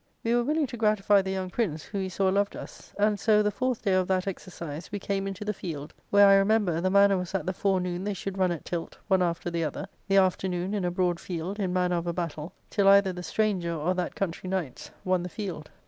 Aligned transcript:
We 0.23 0.33
were 0.33 0.43
willing 0.43 0.65
to 0.65 0.77
gratify 0.77 1.21
the 1.21 1.29
young 1.29 1.51
prince, 1.51 1.83
who 1.83 1.99
we 1.99 2.09
saw 2.09 2.29
loved 2.29 2.55
us. 2.55 2.91
And 2.97 3.19
so, 3.19 3.43
the 3.43 3.51
fourth 3.51 3.83
day 3.83 3.93
of 3.93 4.07
that 4.07 4.25
exercise, 4.27 4.91
we 4.91 4.97
came 4.97 5.27
into 5.27 5.45
the 5.45 5.53
field, 5.53 5.93
where, 6.09 6.25
I 6.27 6.37
remember, 6.37 6.81
the 6.81 6.89
manner 6.89 7.17
was 7.17 7.31
that 7.33 7.45
the 7.45 7.53
forenoon 7.53 8.03
they 8.03 8.15
should 8.15 8.39
run 8.39 8.51
at 8.51 8.65
tilt, 8.65 8.97
one 9.07 9.21
after 9.21 9.51
the 9.51 9.63
other, 9.63 9.85
the 10.07 10.17
afternoon 10.17 10.73
in 10.73 10.85
a 10.85 10.89
broad 10.89 11.19
field, 11.19 11.59
in 11.59 11.71
manner 11.71 11.97
of 11.97 12.07
a 12.07 12.13
battle, 12.13 12.51
till 12.71 12.87
either 12.87 13.13
the 13.13 13.21
stranger 13.21 13.75
or 13.75 13.93
that 13.93 14.15
country 14.15 14.49
knights 14.49 14.89
won 15.05 15.21
the 15.21 15.29
field. 15.29 15.69